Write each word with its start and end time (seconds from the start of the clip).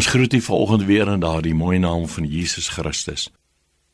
Ons 0.00 0.08
groet 0.08 0.32
U 0.32 0.40
vanoggend 0.40 0.84
weer 0.84 1.08
in 1.12 1.20
daardie 1.20 1.54
mooi 1.54 1.78
naam 1.78 2.06
van 2.08 2.24
Jesus 2.24 2.68
Christus. 2.68 3.26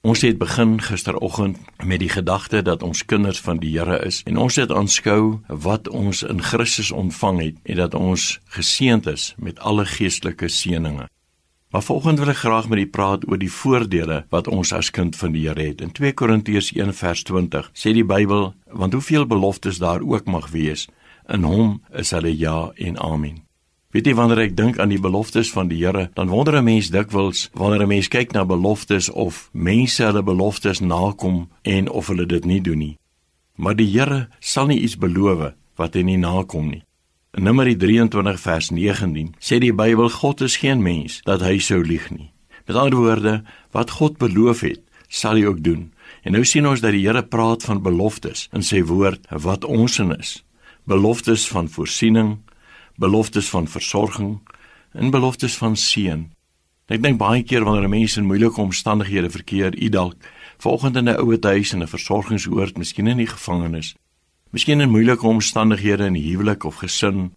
Ons 0.07 0.21
het 0.23 0.39
begin 0.39 0.77
gisteroggend 0.81 1.57
met 1.83 1.99
die 1.99 2.09
gedagte 2.09 2.61
dat 2.63 2.83
ons 2.83 3.05
kinders 3.05 3.41
van 3.43 3.59
die 3.59 3.73
Here 3.75 3.99
is 4.07 4.21
en 4.23 4.37
ons 4.39 4.55
het 4.55 4.71
aanskou 4.71 5.41
wat 5.49 5.89
ons 5.89 6.23
in 6.23 6.43
Christus 6.43 6.93
ontvang 6.95 7.41
het 7.43 7.57
en 7.63 7.81
dat 7.81 7.95
ons 7.99 8.27
geseënd 8.55 9.09
is 9.11 9.25
met 9.37 9.59
alle 9.59 9.83
geestelike 9.87 10.47
seënings. 10.49 11.11
Maar 11.75 11.83
vanoggend 11.83 12.23
wil 12.23 12.31
ek 12.31 12.39
graag 12.45 12.69
met 12.71 12.85
u 12.85 12.87
praat 12.87 13.27
oor 13.27 13.43
die 13.43 13.51
voordele 13.51 14.21
wat 14.31 14.47
ons 14.47 14.71
as 14.73 14.93
kind 14.95 15.19
van 15.19 15.35
die 15.35 15.49
Here 15.49 15.67
het. 15.73 15.83
In 15.83 15.91
2 15.91 16.15
Korintiërs 16.15 16.71
1:20 16.71 17.73
sê 17.75 17.91
die 17.91 18.07
Bybel, 18.07 18.55
want 18.71 18.93
hoeveel 18.93 19.27
beloftes 19.27 19.83
daar 19.83 20.07
ook 20.07 20.31
mag 20.31 20.55
wees, 20.55 20.87
in 21.27 21.43
hom 21.43 21.83
is 21.91 22.15
hulle 22.15 22.31
ja 22.31 22.71
en 22.77 22.95
amen. 22.99 23.46
Weet 23.97 24.11
jy 24.11 24.13
wanneer 24.13 24.43
ek 24.43 24.51
dink 24.53 24.77
aan 24.77 24.91
die 24.93 25.01
beloftes 25.01 25.49
van 25.55 25.71
die 25.71 25.79
Here, 25.81 26.11
dan 26.13 26.29
wonder 26.29 26.59
'n 26.59 26.65
mens 26.65 26.91
dikwels 26.93 27.49
wanneer 27.57 27.83
'n 27.83 27.89
mens 27.89 28.09
kyk 28.09 28.33
na 28.33 28.45
beloftes 28.45 29.09
of 29.09 29.49
mense 29.53 30.05
hulle 30.05 30.23
beloftes 30.23 30.81
nakom 30.81 31.49
en 31.63 31.89
of 31.89 32.07
hulle 32.07 32.27
dit 32.27 32.45
nie 32.45 32.61
doen 32.61 32.79
nie. 32.79 32.99
Maar 33.57 33.77
die 33.77 33.89
Here 33.89 34.29
sal 34.39 34.67
nie 34.67 34.81
iets 34.81 34.99
beloof 34.99 35.55
wat 35.77 35.95
hy 35.95 36.03
nie 36.03 36.19
nakom 36.19 36.69
nie. 36.69 36.83
In 37.33 37.45
Numeri 37.45 37.77
23 37.77 38.41
vers 38.41 38.71
19 38.71 39.35
sê 39.41 39.59
die 39.59 39.73
Bybel 39.73 40.11
God 40.11 40.41
is 40.41 40.57
geen 40.57 40.83
mens 40.83 41.21
dat 41.25 41.41
hy 41.41 41.59
sou 41.59 41.83
lieg 41.83 42.11
nie. 42.11 42.31
Met 42.67 42.77
ander 42.77 42.99
woorde, 42.99 43.45
wat 43.73 43.91
God 43.91 44.19
beloof 44.19 44.61
het, 44.61 44.81
sal 45.09 45.37
hy 45.37 45.45
ook 45.45 45.63
doen. 45.63 45.93
En 46.23 46.33
nou 46.33 46.45
sien 46.45 46.67
ons 46.67 46.81
dat 46.81 46.93
die 46.93 47.07
Here 47.07 47.23
praat 47.23 47.63
van 47.63 47.83
beloftes 47.83 48.49
in 48.53 48.63
sy 48.63 48.83
woord 48.83 49.27
wat 49.31 49.65
ons 49.65 49.99
in 49.99 50.13
is. 50.19 50.45
Beloftes 50.85 51.49
van 51.49 51.69
voorsiening, 51.69 52.39
beloftes 52.97 53.49
van 53.49 53.69
versorging 53.69 54.41
en 54.93 55.11
beloftes 55.11 55.57
van 55.57 55.77
seën. 55.77 56.27
Ek 56.87 57.03
dink 57.03 57.19
baie 57.19 57.43
keer 57.43 57.65
wanneer 57.67 57.91
mense 57.91 58.21
in 58.21 58.29
moeilike 58.29 58.61
omstandighede 58.63 59.31
verkeer, 59.31 59.75
u 59.75 59.89
dalk 59.93 60.15
volgens 60.63 60.97
in 60.97 61.09
'n 61.09 61.19
ouer 61.21 61.39
huis 61.41 61.73
en 61.73 61.83
'n 61.83 61.89
versorgingsoord, 61.89 62.79
miskien 62.79 63.07
in 63.07 63.17
die 63.17 63.27
gevangenis, 63.27 63.95
miskien 64.51 64.81
in 64.81 64.91
moeilike 64.91 65.27
omstandighede 65.27 66.05
in 66.05 66.15
huwelik 66.15 66.65
of 66.65 66.77
gesin. 66.77 67.35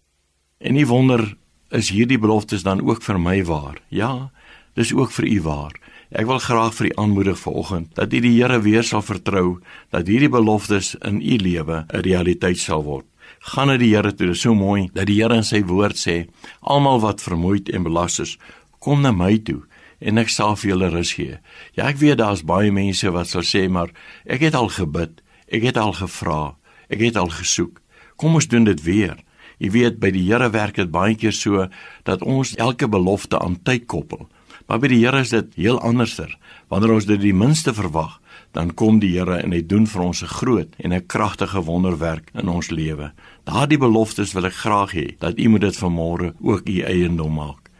En 0.58 0.76
u 0.76 0.86
wonder, 0.86 1.36
is 1.70 1.90
hierdie 1.90 2.18
beloftes 2.18 2.62
dan 2.62 2.80
ook 2.88 3.02
vir 3.02 3.20
my 3.20 3.44
waar? 3.44 3.82
Ja, 3.88 4.30
dis 4.74 4.94
ook 4.94 5.10
vir 5.10 5.24
u 5.24 5.40
waar. 5.42 5.72
Ek 6.10 6.26
wil 6.26 6.38
graag 6.38 6.74
vir 6.74 6.86
u 6.86 6.90
aanmoedig 6.94 7.38
vanoggend 7.38 7.94
dat 7.94 8.12
u 8.12 8.20
die 8.20 8.42
Here 8.42 8.60
weer 8.60 8.82
sal 8.82 9.02
vertrou 9.02 9.60
dat 9.90 10.06
hierdie 10.06 10.28
beloftes 10.28 10.94
in 10.94 11.20
u 11.20 11.36
lewe 11.36 11.84
'n 11.88 12.00
realiteit 12.00 12.58
sal 12.58 12.82
word 12.82 13.09
gaan 13.40 13.70
na 13.70 13.76
die 13.80 13.94
Here 13.94 14.12
toe. 14.12 14.28
Dit 14.28 14.36
is 14.36 14.44
so 14.44 14.54
mooi 14.54 14.88
dat 14.94 15.08
die 15.08 15.20
Here 15.20 15.36
in 15.36 15.44
sy 15.44 15.62
woord 15.64 15.96
sê: 15.96 16.28
"Almal 16.60 17.00
wat 17.00 17.22
vermoeid 17.22 17.68
en 17.68 17.82
belas 17.82 18.18
is, 18.20 18.38
kom 18.78 19.02
na 19.02 19.12
my 19.12 19.38
toe 19.38 19.62
en 20.00 20.18
ek 20.18 20.28
sal 20.28 20.56
vir 20.56 20.70
julle 20.70 20.90
rus 20.90 21.12
gee." 21.12 21.38
Ja, 21.74 21.88
ek 21.88 21.96
weet 21.96 22.18
daar's 22.18 22.44
baie 22.44 22.72
mense 22.72 23.10
wat 23.10 23.28
sal 23.28 23.42
sê, 23.42 23.68
"Maar 23.68 23.90
ek 24.26 24.40
het 24.40 24.54
al 24.54 24.68
gebid, 24.68 25.22
ek 25.48 25.62
het 25.62 25.76
al 25.76 25.92
gevra, 25.92 26.56
ek 26.88 27.00
het 27.00 27.16
al 27.16 27.28
gesoek. 27.28 27.80
Kom 28.16 28.34
ons 28.34 28.46
doen 28.46 28.64
dit 28.64 28.82
weer." 28.82 29.16
Jy 29.58 29.70
weet 29.70 30.00
by 30.00 30.10
die 30.10 30.24
Here 30.24 30.50
werk 30.50 30.76
dit 30.76 30.90
baie 30.90 31.14
keer 31.14 31.32
so 31.32 31.68
dat 32.04 32.22
ons 32.22 32.56
elke 32.56 32.88
belofte 32.88 33.38
aan 33.38 33.62
tyd 33.62 33.86
koppel. 33.86 34.28
Maar 34.70 34.78
by 34.78 34.86
die 34.92 35.00
Here 35.02 35.18
is 35.18 35.32
dit 35.34 35.56
heel 35.58 35.80
anderster. 35.82 36.30
Wanneer 36.70 36.92
ons 36.94 37.06
dit 37.08 37.18
die 37.18 37.34
minste 37.34 37.72
verwag, 37.74 38.20
dan 38.54 38.68
kom 38.78 39.00
die 39.02 39.16
Here 39.16 39.40
en 39.42 39.50
hy 39.50 39.64
doen 39.66 39.88
vir 39.90 40.02
ons 40.04 40.22
'n 40.22 40.30
groot 40.30 40.70
en 40.78 40.92
'n 40.94 41.06
kragtige 41.06 41.64
wonderwerk 41.66 42.30
in 42.34 42.48
ons 42.48 42.70
lewe. 42.70 43.10
Daardie 43.44 43.78
beloftes 43.78 44.32
wil 44.32 44.46
ek 44.46 44.62
graag 44.62 44.92
hê 44.94 45.18
dat 45.18 45.38
u 45.38 45.48
moet 45.48 45.60
dit 45.60 45.76
vanmôre 45.76 46.34
ook 46.40 46.68
u 46.68 46.80
eiendom 46.82 47.34
maak. 47.34 47.70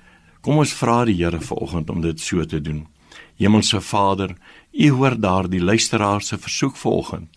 Kom 0.41 0.59
ons 0.59 0.73
vra 0.73 1.05
die 1.05 1.15
Here 1.15 1.41
vanoggend 1.41 1.91
om 1.91 2.01
dit 2.01 2.21
so 2.21 2.45
te 2.45 2.61
doen. 2.61 2.87
Hemelse 3.39 3.81
Vader, 3.81 4.35
u 4.73 4.91
hoor 4.91 5.21
daardie 5.21 5.63
luisteraar 5.63 6.23
se 6.23 6.39
versoek 6.39 6.77
vanoggend 6.77 7.29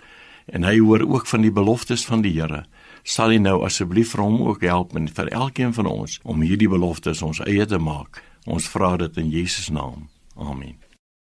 en 0.45 0.63
hy 0.67 0.77
hoor 0.79 1.05
ook 1.07 1.27
van 1.27 1.41
die 1.41 1.51
beloftes 1.51 2.05
van 2.05 2.21
die 2.21 2.33
Here. 2.35 2.65
Sal 3.03 3.31
u 3.31 3.37
nou 3.37 3.63
asseblief 3.65 4.13
vir 4.15 4.23
hom 4.23 4.41
ook 4.47 4.61
help 4.61 4.95
en 4.95 5.07
vir 5.07 5.31
elkeen 5.31 5.73
van 5.73 5.89
ons 5.89 6.19
om 6.23 6.41
hierdie 6.41 6.69
beloftes 6.71 7.21
ons 7.21 7.43
eie 7.47 7.65
te 7.65 7.79
maak. 7.79 8.23
Ons 8.45 8.67
vra 8.67 8.95
dit 8.97 9.17
in 9.17 9.29
Jesus 9.29 9.69
naam. 9.69 10.09
Amen. 10.35 10.82